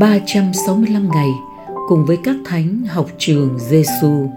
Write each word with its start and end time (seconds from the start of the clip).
365 0.00 1.08
ngày 1.12 1.30
cùng 1.88 2.04
với 2.06 2.18
các 2.24 2.36
thánh 2.44 2.82
học 2.86 3.06
trường 3.18 3.58
Giêsu. 3.58 4.30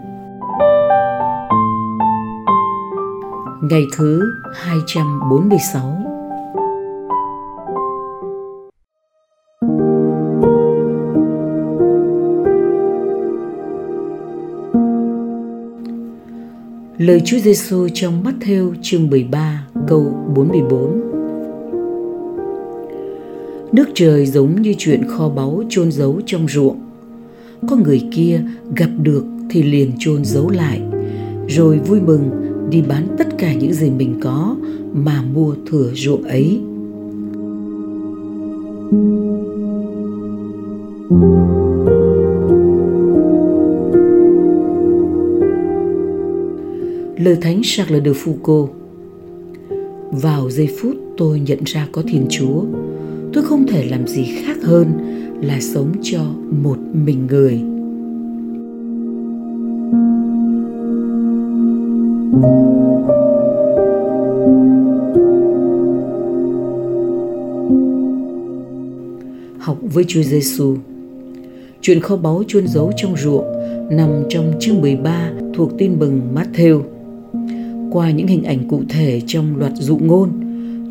Ngày 3.62 3.82
thứ 3.98 4.22
246 4.56 5.98
Lời 16.98 17.22
Chúa 17.26 17.38
Giêsu 17.38 17.88
trong 17.94 18.24
Matthew 18.24 18.74
chương 18.82 19.10
13 19.10 19.68
câu 19.88 20.02
44 20.36 21.13
Nước 23.74 23.86
trời 23.94 24.26
giống 24.26 24.62
như 24.62 24.74
chuyện 24.78 25.08
kho 25.08 25.30
báu 25.30 25.64
chôn 25.70 25.92
giấu 25.92 26.22
trong 26.26 26.48
ruộng. 26.48 26.80
Có 27.70 27.76
người 27.76 28.02
kia 28.12 28.42
gặp 28.76 28.90
được 29.02 29.26
thì 29.50 29.64
liền 29.64 29.92
chôn 30.00 30.26
giấu 30.26 30.50
lại, 30.50 30.82
rồi 31.48 31.80
vui 31.80 32.02
mừng 32.02 32.30
đi 32.70 32.82
bán 32.82 33.08
tất 33.18 33.28
cả 33.38 33.54
những 33.54 33.74
gì 33.74 33.90
mình 33.90 34.20
có 34.22 34.56
mà 34.94 35.24
mua 35.34 35.56
thừa 35.68 35.92
ruộng 35.96 36.24
ấy. 36.24 36.60
Lời 47.18 47.38
Thánh 47.42 47.62
Charles 47.64 48.04
de 48.06 48.12
Foucault 48.12 48.68
Vào 50.12 50.50
giây 50.50 50.70
phút 50.82 50.96
tôi 51.18 51.40
nhận 51.40 51.60
ra 51.66 51.88
có 51.92 52.04
Thiên 52.08 52.26
Chúa, 52.30 52.62
tôi 53.34 53.44
không 53.44 53.68
thể 53.68 53.86
làm 53.86 54.08
gì 54.08 54.26
khác 54.46 54.58
hơn 54.64 54.88
là 55.42 55.60
sống 55.62 55.92
cho 56.02 56.24
một 56.64 56.78
mình 56.94 57.28
người 57.28 57.62
học 69.60 69.78
với 69.82 70.04
Chúa 70.08 70.24
Giêsu. 70.24 70.76
Chuyện 71.82 72.00
kho 72.00 72.16
báu 72.16 72.44
chôn 72.48 72.68
giấu 72.68 72.92
trong 72.98 73.18
ruộng 73.18 73.46
nằm 73.92 74.10
trong 74.30 74.54
chương 74.60 74.82
13 74.82 75.32
thuộc 75.54 75.72
tin 75.78 76.00
mừng 76.00 76.22
Matthew. 76.36 76.82
Qua 77.92 78.12
những 78.12 78.28
hình 78.28 78.44
ảnh 78.44 78.68
cụ 78.68 78.82
thể 78.90 79.22
trong 79.28 79.58
loạt 79.58 79.72
dụ 79.76 79.98
ngôn, 79.98 80.30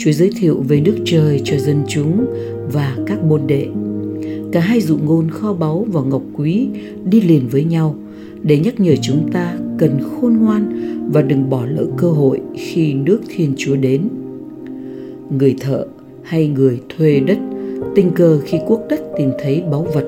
Chúa 0.05 0.13
giới 0.13 0.31
thiệu 0.37 0.65
về 0.69 0.81
nước 0.81 0.97
trời 1.05 1.41
cho 1.45 1.57
dân 1.57 1.83
chúng 1.89 2.27
và 2.73 2.97
các 3.07 3.25
môn 3.25 3.41
đệ. 3.47 3.67
Cả 4.53 4.61
hai 4.61 4.81
dụ 4.81 4.97
ngôn 4.97 5.31
kho 5.31 5.53
báu 5.53 5.87
và 5.93 6.01
ngọc 6.01 6.23
quý 6.35 6.69
đi 7.05 7.21
liền 7.21 7.49
với 7.49 7.65
nhau 7.65 7.97
để 8.43 8.59
nhắc 8.59 8.81
nhở 8.81 8.95
chúng 9.03 9.31
ta 9.33 9.57
cần 9.79 9.99
khôn 10.01 10.37
ngoan 10.37 10.73
và 11.13 11.23
đừng 11.23 11.51
bỏ 11.51 11.67
lỡ 11.67 11.87
cơ 11.97 12.11
hội 12.11 12.41
khi 12.57 12.95
nước 12.95 13.21
Thiên 13.29 13.55
Chúa 13.57 13.77
đến. 13.77 14.09
Người 15.39 15.55
thợ 15.61 15.87
hay 16.23 16.49
người 16.49 16.81
thuê 16.97 17.21
đất 17.21 17.39
tình 17.95 18.11
cờ 18.11 18.41
khi 18.45 18.59
quốc 18.67 18.81
đất 18.91 19.01
tìm 19.19 19.31
thấy 19.43 19.63
báu 19.71 19.87
vật 19.95 20.07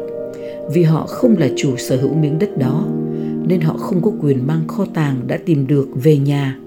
vì 0.72 0.82
họ 0.82 1.06
không 1.06 1.36
là 1.38 1.48
chủ 1.56 1.76
sở 1.76 1.96
hữu 1.96 2.14
miếng 2.14 2.38
đất 2.38 2.58
đó, 2.58 2.88
nên 3.48 3.60
họ 3.60 3.76
không 3.76 4.02
có 4.02 4.12
quyền 4.20 4.46
mang 4.46 4.68
kho 4.68 4.84
tàng 4.94 5.16
đã 5.26 5.38
tìm 5.46 5.66
được 5.66 5.88
về 6.02 6.18
nhà 6.18 6.58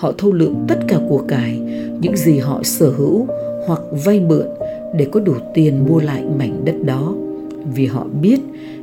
họ 0.00 0.12
thâu 0.18 0.32
lượm 0.32 0.54
tất 0.68 0.78
cả 0.88 0.98
của 1.08 1.18
cải, 1.28 1.58
những 2.00 2.16
gì 2.16 2.38
họ 2.38 2.62
sở 2.62 2.90
hữu 2.90 3.26
hoặc 3.66 3.80
vay 4.04 4.20
mượn 4.20 4.46
để 4.94 5.06
có 5.12 5.20
đủ 5.20 5.34
tiền 5.54 5.86
mua 5.88 6.00
lại 6.00 6.24
mảnh 6.38 6.64
đất 6.64 6.74
đó. 6.84 7.14
Vì 7.74 7.86
họ 7.86 8.06
biết 8.22 8.40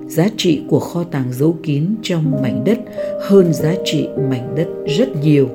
giá 0.08 0.30
trị 0.38 0.62
của 0.68 0.80
kho 0.80 1.04
tàng 1.04 1.34
giấu 1.34 1.56
kín 1.64 1.86
trong 2.02 2.42
mảnh 2.42 2.64
đất 2.66 2.80
hơn 3.22 3.54
giá 3.54 3.76
trị 3.86 4.08
mảnh 4.30 4.56
đất 4.56 4.68
rất 4.98 5.24
nhiều. 5.24 5.50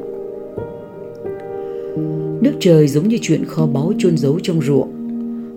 Nước 2.40 2.52
trời 2.60 2.88
giống 2.88 3.08
như 3.08 3.18
chuyện 3.22 3.44
kho 3.44 3.66
báu 3.66 3.92
chôn 3.98 4.16
giấu 4.16 4.38
trong 4.42 4.62
ruộng. 4.62 4.88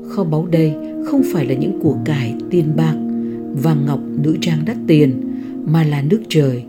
Kho 0.09 0.23
báu 0.23 0.47
đây 0.51 0.73
không 1.05 1.21
phải 1.33 1.45
là 1.45 1.53
những 1.53 1.79
của 1.83 1.95
cải, 2.05 2.33
tiền 2.49 2.65
bạc 2.75 2.95
vàng 3.63 3.85
ngọc 3.85 3.99
nữ 4.23 4.37
trang 4.41 4.59
đắt 4.65 4.77
tiền, 4.87 5.21
mà 5.65 5.83
là 5.83 6.01
nước 6.01 6.21
trời 6.29 6.63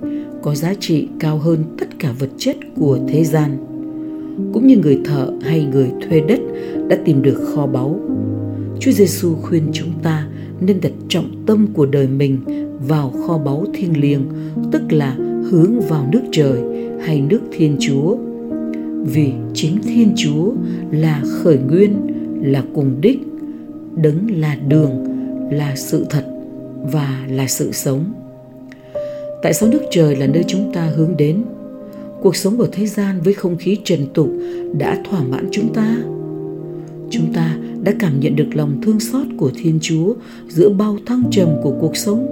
có 0.47 0.55
giá 0.55 0.75
trị 0.81 1.09
cao 1.21 1.39
hơn 1.39 1.65
tất 1.79 1.87
cả 1.99 2.13
vật 2.19 2.31
chất 2.39 2.57
của 2.77 2.99
thế 3.09 3.25
gian 3.25 3.57
cũng 4.53 4.67
như 4.67 4.77
người 4.77 5.01
thợ 5.05 5.31
hay 5.43 5.65
người 5.65 5.91
thuê 6.09 6.21
đất 6.21 6.41
đã 6.89 6.97
tìm 7.05 7.23
được 7.23 7.53
kho 7.55 7.67
báu 7.67 8.01
Chúa 8.81 8.91
Giêsu 8.91 9.35
khuyên 9.35 9.63
chúng 9.73 9.93
ta 10.03 10.29
nên 10.61 10.81
đặt 10.81 10.93
trọng 11.09 11.45
tâm 11.47 11.67
của 11.75 11.87
đời 11.87 12.09
mình 12.09 12.39
vào 12.89 13.11
kho 13.11 13.39
báu 13.39 13.65
thiêng 13.75 14.01
liêng, 14.01 14.23
tức 14.73 14.93
là 14.93 15.17
hướng 15.51 15.81
vào 15.81 16.09
nước 16.13 16.23
trời 16.33 16.61
hay 17.01 17.21
nước 17.21 17.41
Thiên 17.53 17.77
Chúa. 17.81 18.17
Vì 19.05 19.33
chính 19.55 19.79
Thiên 19.83 20.13
Chúa 20.17 20.53
là 20.91 21.23
khởi 21.31 21.59
nguyên, 21.59 21.97
là 22.43 22.65
cùng 22.75 23.01
đích, 23.01 23.19
đấng 24.03 24.41
là 24.41 24.57
đường, 24.69 24.91
là 25.51 25.77
sự 25.77 26.07
thật 26.11 26.25
và 26.93 27.27
là 27.31 27.47
sự 27.47 27.73
sống. 27.73 28.05
Tại 29.47 29.55
sao 29.55 29.69
nước 29.69 29.83
trời 29.91 30.17
là 30.17 30.27
nơi 30.27 30.45
chúng 30.47 30.73
ta 30.73 30.91
hướng 30.97 31.17
đến? 31.17 31.43
Cuộc 32.23 32.37
sống 32.37 32.61
ở 32.61 32.69
thế 32.73 32.87
gian 32.87 33.21
với 33.21 33.35
không 33.35 33.57
khí 33.57 33.77
trần 33.85 34.07
tục 34.15 34.31
đã 34.79 35.03
thỏa 35.11 35.23
mãn 35.23 35.49
chúng 35.53 35.73
ta. 35.75 35.97
Chúng 37.11 37.33
ta 37.33 37.57
đã 37.83 37.95
cảm 37.99 38.21
nhận 38.21 38.37
được 38.37 38.47
lòng 38.55 38.81
thương 38.83 39.01
xót 39.01 39.27
của 39.39 39.51
Thiên 39.55 39.79
Chúa 39.83 40.15
giữa 40.49 40.69
bao 40.69 40.99
thăng 41.07 41.23
trầm 41.31 41.49
của 41.63 41.71
cuộc 41.81 41.97
sống. 41.97 42.27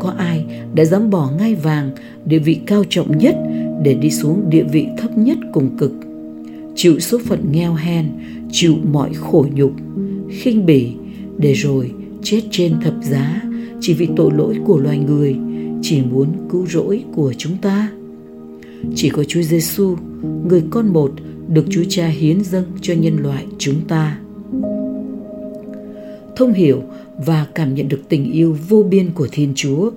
Có 0.00 0.10
ai 0.18 0.44
đã 0.74 0.84
dám 0.84 1.10
bỏ 1.10 1.30
ngai 1.38 1.54
vàng 1.54 1.90
địa 2.24 2.38
vị 2.38 2.60
cao 2.66 2.84
trọng 2.88 3.18
nhất 3.18 3.36
để 3.82 3.94
đi 3.94 4.10
xuống 4.10 4.50
địa 4.50 4.64
vị 4.72 4.86
thấp 4.98 5.18
nhất 5.18 5.38
cùng 5.52 5.76
cực, 5.78 5.92
chịu 6.74 7.00
số 7.00 7.18
phận 7.24 7.52
nghèo 7.52 7.74
hèn, 7.74 8.06
chịu 8.50 8.74
mọi 8.92 9.10
khổ 9.14 9.46
nhục, 9.54 9.72
khinh 10.30 10.66
bỉ 10.66 10.92
để 11.38 11.52
rồi 11.52 11.90
chết 12.22 12.40
trên 12.50 12.72
thập 12.82 12.94
giá 13.02 13.42
chỉ 13.80 13.94
vì 13.94 14.08
tội 14.16 14.30
lỗi 14.36 14.56
của 14.64 14.78
loài 14.78 14.98
người, 14.98 15.36
chỉ 15.84 16.02
muốn 16.02 16.28
cứu 16.50 16.66
rỗi 16.66 17.04
của 17.14 17.32
chúng 17.38 17.56
ta. 17.62 17.90
Chỉ 18.94 19.08
có 19.08 19.24
Chúa 19.24 19.42
Giêsu, 19.42 19.96
người 20.48 20.62
con 20.70 20.92
một 20.92 21.12
được 21.48 21.64
Chúa 21.70 21.82
Cha 21.88 22.06
hiến 22.06 22.44
dâng 22.44 22.64
cho 22.80 22.94
nhân 22.94 23.16
loại 23.16 23.46
chúng 23.58 23.80
ta. 23.88 24.18
Thông 26.36 26.52
hiểu 26.52 26.82
và 27.26 27.46
cảm 27.54 27.74
nhận 27.74 27.88
được 27.88 28.00
tình 28.08 28.32
yêu 28.32 28.56
vô 28.68 28.82
biên 28.82 29.10
của 29.10 29.28
Thiên 29.32 29.52
Chúa, 29.54 29.90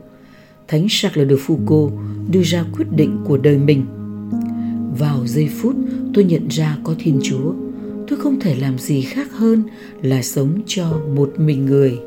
Thánh 0.68 0.88
Charles 0.90 1.30
de 1.30 1.36
Foucault 1.36 1.92
đưa 2.31 2.42
ra 2.42 2.66
quyết 2.78 2.86
định 2.96 3.18
của 3.25 3.38
đời 3.38 3.58
mình. 3.58 3.86
Vào 5.00 5.28
giây 5.28 5.50
phút 5.62 5.75
tôi 6.14 6.24
nhận 6.24 6.48
ra 6.48 6.78
có 6.84 6.96
Thiên 7.00 7.19
Chúa, 7.24 7.54
tôi 8.08 8.19
không 8.19 8.40
thể 8.40 8.56
làm 8.56 8.78
gì 8.78 9.02
khác 9.02 9.28
hơn 9.31 9.64
là 10.02 10.22
sống 10.22 10.50
cho 10.66 11.00
một 11.16 11.34
mình 11.38 11.66
người. 11.66 12.00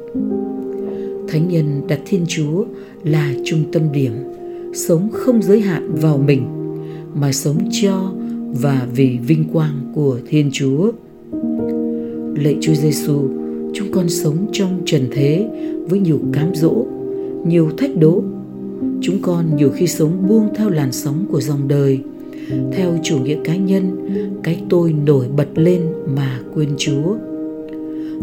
Thánh 1.29 1.49
nhân 1.49 1.83
đặt 1.89 2.01
Thiên 2.07 2.25
Chúa 2.29 2.65
là 3.05 3.35
trung 3.45 3.65
tâm 3.73 3.83
điểm, 3.93 4.13
sống 4.75 5.09
không 5.13 5.43
giới 5.43 5.61
hạn 5.61 5.95
vào 5.95 6.19
mình 6.19 6.43
mà 7.15 7.33
sống 7.33 7.59
cho 7.71 8.13
và 8.61 8.87
vì 8.95 9.19
vinh 9.27 9.45
quang 9.53 9.93
của 9.95 10.19
Thiên 10.29 10.51
Chúa. 10.53 10.93
Lạy 12.45 12.57
Chúa 12.61 12.75
Giêsu, 12.75 13.29
chúng 13.75 13.93
con 13.93 14.09
sống 14.09 14.47
trong 14.53 14.83
trần 14.87 15.09
thế 15.13 15.49
với 15.89 16.01
nhiều 16.01 16.21
cám 16.33 16.55
dỗ, 16.55 16.87
nhiều 17.47 17.71
thách 17.79 17.97
đố. 17.97 18.23
Chúng 19.01 19.23
con 19.23 19.57
nhiều 19.57 19.71
khi 19.71 19.87
sống 19.87 20.29
buông 20.29 20.49
theo 20.57 20.71
làn 20.71 20.93
sóng 20.93 21.27
của 21.31 21.41
dòng 21.41 21.69
đời, 21.69 21.99
theo 22.73 22.99
chủ 23.03 23.19
nghĩa 23.19 23.39
cá 23.45 23.57
nhân, 23.57 23.91
cái 24.43 24.63
tôi 24.69 24.95
nổi 25.07 25.27
bật 25.37 25.49
lên 25.55 25.83
mà 26.17 26.41
quên 26.55 26.69
Chúa. 26.79 27.17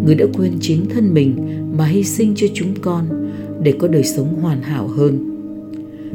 Người 0.06 0.15
đã 0.15 0.25
quên 0.38 0.51
chính 0.62 0.85
thân 0.89 1.13
mình 1.13 1.35
mà 1.77 1.85
hy 1.85 2.03
sinh 2.03 2.33
cho 2.35 2.47
chúng 2.53 2.73
con 2.81 3.06
để 3.63 3.74
có 3.80 3.88
đời 3.88 4.04
sống 4.04 4.42
hoàn 4.42 4.62
hảo 4.62 4.88
hơn. 4.88 5.33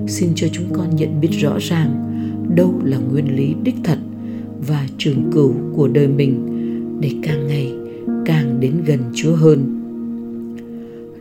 Xin 0.07 0.29
cho 0.35 0.49
chúng 0.53 0.67
con 0.73 0.97
nhận 0.97 1.21
biết 1.21 1.31
rõ 1.41 1.59
ràng 1.61 2.09
đâu 2.57 2.75
là 2.85 2.99
nguyên 2.99 3.37
lý 3.37 3.55
đích 3.63 3.75
thật 3.85 3.99
và 4.67 4.87
trường 4.99 5.31
cửu 5.33 5.55
của 5.77 5.89
đời 5.89 6.09
mình 6.09 6.49
để 7.01 7.11
càng 7.23 7.47
ngày 7.47 7.73
càng 8.27 8.61
đến 8.61 8.73
gần 8.87 8.99
Chúa 9.15 9.35
hơn. 9.35 9.79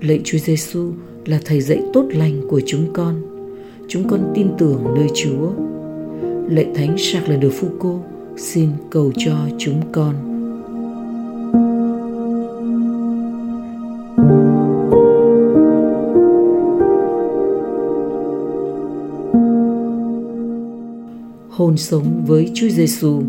Lạy 0.02 0.22
Chúa 0.24 0.38
Giêsu 0.38 0.92
là 1.26 1.40
thầy 1.46 1.62
dạy 1.62 1.82
tốt 1.94 2.06
lành 2.14 2.42
của 2.50 2.62
chúng 2.66 2.94
con. 2.94 3.22
Chúng 3.88 4.08
con 4.08 4.32
tin 4.36 4.48
tưởng 4.58 4.84
nơi 4.96 5.08
Chúa. 5.16 5.52
Lạy 6.50 6.68
Thánh 6.76 6.96
Sạc 6.98 7.30
là 7.30 7.36
Đức 7.36 7.50
Phu 7.54 7.68
Cô 7.80 8.02
xin 8.38 8.70
cầu 8.90 9.12
cho 9.18 9.36
chúng 9.58 9.82
con. 9.92 10.31
Hôn 21.72 21.78
sống 21.78 22.26
với 22.28 22.52
Chúa 22.54 22.70
Giêsu. 22.70 23.22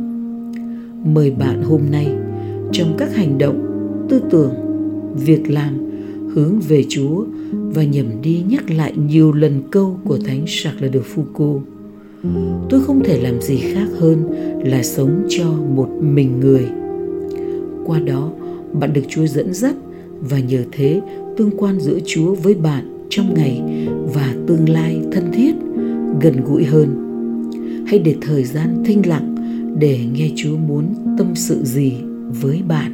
Mời 1.04 1.30
bạn 1.30 1.62
hôm 1.62 1.80
nay 1.90 2.06
trong 2.72 2.94
các 2.98 3.16
hành 3.16 3.38
động, 3.38 3.66
tư 4.08 4.22
tưởng, 4.30 4.52
việc 5.14 5.50
làm 5.50 5.78
hướng 6.34 6.60
về 6.68 6.84
Chúa 6.88 7.24
và 7.52 7.84
nhầm 7.84 8.06
đi 8.22 8.42
nhắc 8.48 8.70
lại 8.70 8.92
nhiều 8.96 9.32
lần 9.32 9.62
câu 9.70 9.98
của 10.04 10.18
Thánh 10.26 10.44
Charles 10.46 10.92
de 10.92 11.00
Foucault. 11.14 11.60
Tôi 12.70 12.80
không 12.80 13.04
thể 13.04 13.20
làm 13.22 13.40
gì 13.40 13.56
khác 13.56 13.86
hơn 13.98 14.24
là 14.64 14.82
sống 14.82 15.26
cho 15.28 15.52
một 15.74 15.88
mình 16.00 16.40
người. 16.40 16.66
Qua 17.86 17.98
đó, 17.98 18.32
bạn 18.72 18.92
được 18.92 19.04
Chúa 19.08 19.26
dẫn 19.26 19.54
dắt 19.54 19.74
và 20.20 20.38
nhờ 20.38 20.64
thế 20.72 21.00
tương 21.36 21.50
quan 21.56 21.80
giữa 21.80 21.98
Chúa 22.06 22.34
với 22.34 22.54
bạn 22.54 23.06
trong 23.10 23.34
ngày 23.34 23.62
và 24.14 24.34
tương 24.46 24.68
lai 24.68 25.02
thân 25.12 25.24
thiết, 25.32 25.54
gần 26.20 26.44
gũi 26.44 26.64
hơn. 26.64 27.01
Hãy 27.92 27.98
để 27.98 28.14
thời 28.22 28.44
gian 28.44 28.82
thinh 28.86 29.06
lặng 29.06 29.34
để 29.78 29.98
nghe 30.12 30.28
Chúa 30.36 30.56
muốn 30.56 30.94
tâm 31.18 31.36
sự 31.36 31.64
gì 31.64 31.92
với 32.28 32.62
bạn. 32.68 32.92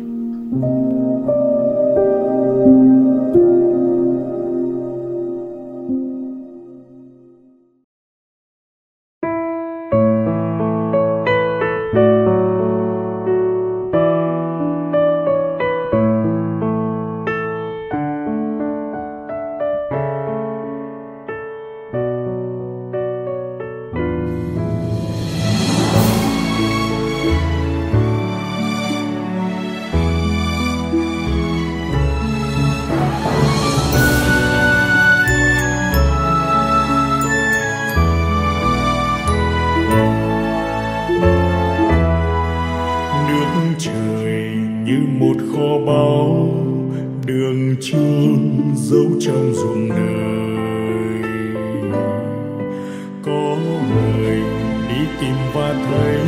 Tìm 55.20 55.34
và 55.54 55.74
thấy. 55.90 56.20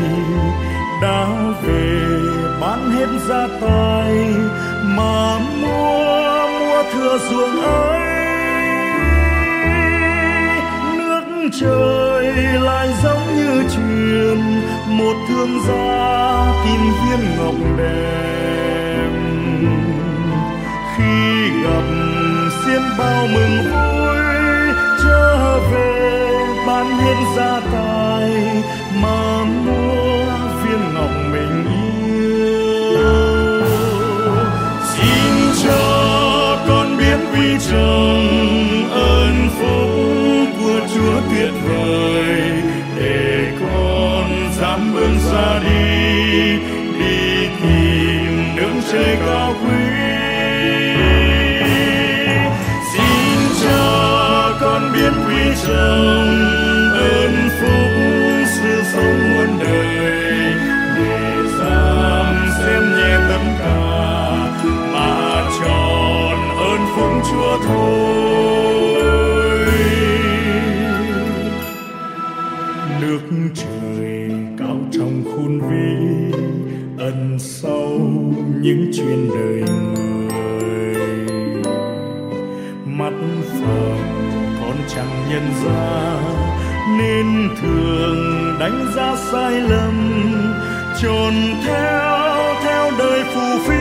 Đã 1.03 1.27
về, 1.63 2.01
bán 2.61 2.91
hết 2.91 3.09
gia 3.29 3.49
tài 3.61 4.15
mà 4.85 5.39
mua 5.39 6.01
mua 6.59 6.83
thừa 6.93 7.19
ruộng 7.31 7.61
ấy. 7.61 8.01
Nước 10.99 11.49
trời 11.61 12.35
lại 12.61 12.89
giống 13.03 13.37
như 13.37 13.63
truyền 13.77 14.39
một 14.87 15.15
thương 15.29 15.61
gia 15.69 16.53
tìm 16.65 16.81
viên 16.81 17.37
ngọc 17.37 17.55
đẹp 17.79 18.40
chúa 67.41 67.59
thôi. 67.67 68.01
Những 78.63 78.91
chuyện 78.93 79.31
đời 79.35 79.63
người. 79.69 80.95
Mắt 82.87 83.13
phàm 83.47 83.99
còn 84.61 84.77
chẳng 84.89 85.29
nhận 85.31 85.43
ra, 85.65 86.21
nên 86.99 87.27
thường 87.63 88.57
đánh 88.61 88.93
giá 88.97 89.17
sai 89.33 89.61
lầm 89.61 89.97
tròn 91.03 91.35
theo 91.67 92.55
theo 92.63 92.91
đời 92.99 93.25
phù 93.35 93.59
phiếm. 93.67 93.80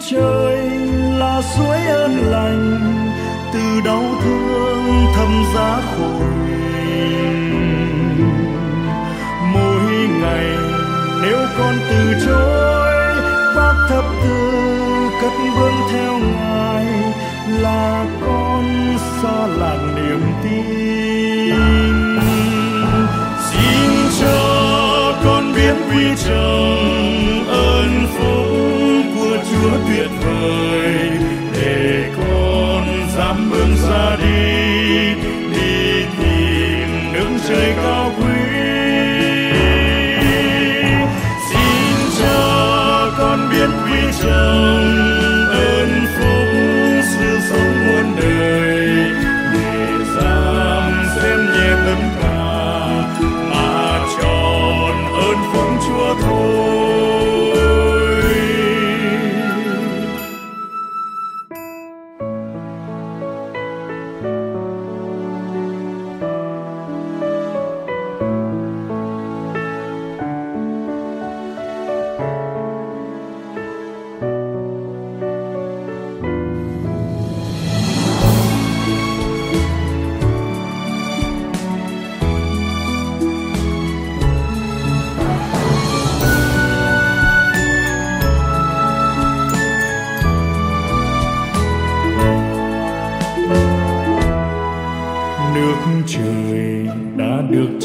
Trời 0.00 0.70
là 1.18 1.42
suối 1.42 1.76
ơn 1.86 2.16
lành, 2.30 2.80
từ 3.52 3.80
đau 3.84 4.04
thương 4.24 5.06
thâm 5.14 5.44
giá 5.54 5.80
khổ. 5.96 6.20
Mỗi 9.52 9.82
ngày 10.20 10.56
nếu 11.22 11.38
con 11.58 11.74
từ 11.90 12.26
chối 12.26 12.92
vác 13.56 13.76
thập 13.88 14.04
tự 14.22 14.50
cất 15.20 15.32
bước 15.60 15.72
theo 15.92 16.18
ngài, 16.18 16.86
là 17.48 18.04
con 18.26 18.64
xa 19.22 19.46
lạc 19.46 19.78
niềm 19.96 20.20
tin. 20.42 21.54
Xin 23.50 23.90
cho 24.20 25.12
con 25.24 25.54
biết 25.54 25.74
quy 25.90 26.04
trời 26.24 26.95
đi 35.52 36.04
tìm 36.18 37.12
nước 37.12 37.30
trời 37.48 37.74
cao 37.76 38.12
quý. 38.18 38.24
Xin 41.50 41.96
cho 42.18 43.14
con 43.18 43.38
biết 43.50 43.68
quý 43.84 44.00
trời. 44.22 44.85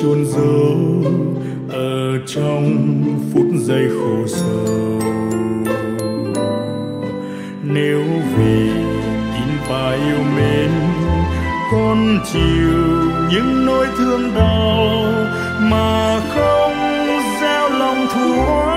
chôn 0.01 0.25
dấu 0.25 0.77
ở 1.69 2.17
trong 2.27 3.03
phút 3.33 3.45
giây 3.55 3.89
khổ 3.89 4.27
sở. 4.27 4.65
Nếu 7.63 8.03
vì 8.37 8.69
tin 9.33 9.49
và 9.69 9.91
yêu 9.91 10.23
mến, 10.35 10.71
con 11.71 12.19
chịu 12.33 12.71
những 13.31 13.65
nỗi 13.65 13.87
thương 13.97 14.35
đau 14.35 15.05
mà 15.61 16.19
không 16.35 16.77
gieo 17.41 17.69
lòng 17.69 18.07
thù 18.13 18.33
oán 18.47 18.75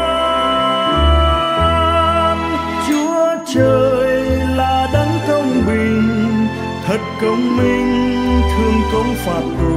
chúa 2.89 3.27
trời 3.55 4.25
là 4.57 4.91
đấng 4.93 5.19
công 5.29 5.67
bình, 5.67 6.03
thật 6.87 7.01
công 7.23 7.57
minh, 7.57 8.13
thương 8.57 8.81
công 8.93 9.15
phạt 9.15 9.43
tội. 9.59 9.75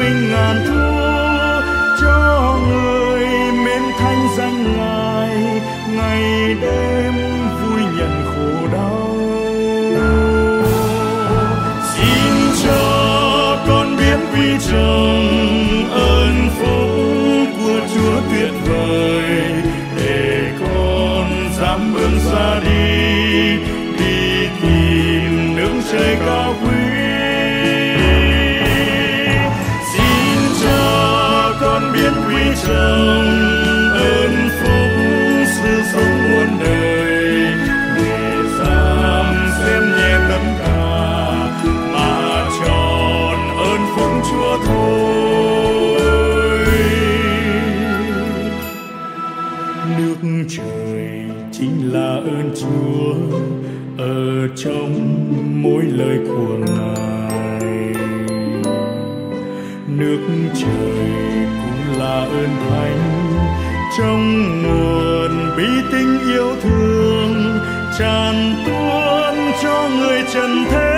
Vinh 0.00 0.30
ngàn 0.30 0.56
thu 0.66 0.90
cho 2.00 2.58
người 2.68 3.24
mến 3.64 3.82
thanh 3.98 4.28
danh 4.36 4.76
ngài. 4.76 5.36
Ngày 5.96 6.54
đêm 6.54 7.14
vui 7.60 7.82
nhận 7.98 8.24
khổ 8.26 8.66
đau. 8.72 9.16
Xin 11.94 12.32
cho 12.64 12.82
con 13.68 13.96
biết 13.96 14.18
quy 14.32 14.48
trọng 14.70 15.90
ơn 15.92 16.48
phúc 16.58 17.48
của 17.58 17.80
Chúa 17.94 18.20
tuyệt 18.30 18.52
vời, 18.68 19.52
để 19.96 20.52
con 20.60 21.24
dám 21.58 21.94
bước 21.94 22.32
ra 22.32 22.60
đi 22.64 23.56
đi 23.98 24.48
tìm 24.62 25.56
nước 25.56 25.74
trời 25.92 26.16
cao 26.26 26.49
quý 32.34 32.44
trọng 32.66 33.28
ơn 33.94 34.32
phúc 34.60 34.90
sự 35.46 35.82
sống 35.92 36.30
muôn 36.30 36.48
đời. 36.60 37.52
Để 37.96 38.42
dám 38.58 39.34
xem 39.58 39.82
nhẹ 39.96 40.12
tất 40.28 40.44
cả, 40.58 40.78
mà 41.92 42.48
tròn 42.60 43.38
ơn 43.56 43.80
phúc 43.96 44.12
Chúa 44.30 44.58
thôi. 44.66 46.00
Nước 49.98 50.46
trời 50.48 51.08
chính 51.52 51.92
là 51.92 52.12
ơn 52.14 52.50
Chúa, 52.60 53.14
ở 53.98 54.48
trong 54.56 54.92
mỗi 55.62 55.82
lời 55.84 56.18
của 56.28 56.58
Ngài. 56.66 57.94
Nước 59.88 60.20
trời 60.54 61.29
là 62.00 62.20
ơn 62.20 62.56
thánh. 62.70 63.00
Trong 63.98 64.22
nguồn 64.62 65.56
bi 65.56 65.68
tình 65.92 66.18
yêu 66.32 66.56
thương, 66.62 67.58
tràn 67.98 68.54
tuôn 68.66 69.52
cho 69.62 69.88
người 69.98 70.22
trần 70.32 70.64
thế. 70.70 70.89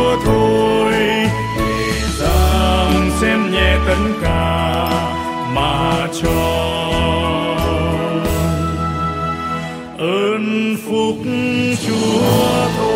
Chúa 0.00 0.16
thôi. 0.24 0.92
Để 1.58 2.00
dám 2.18 3.10
xem 3.20 3.52
nhẹ 3.52 3.76
tất 3.86 3.98
cả 4.22 4.88
mà 5.54 6.06
cho. 6.22 6.30
Ơn 9.98 10.76
phúc 10.86 11.16
Chúa 11.86 12.68
thôi. 12.78 12.89